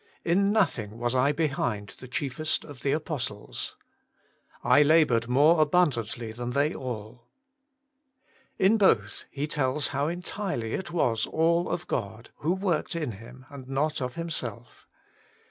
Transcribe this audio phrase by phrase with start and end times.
[0.33, 3.75] 'In nothing was I behind the chiefest of the Apostles.''
[4.63, 7.27] 1 laboured more abundantly than they all.'
[8.57, 13.45] In both he tells how entirely it was all of God, who worked in Him,
[13.51, 14.87] and not of himself.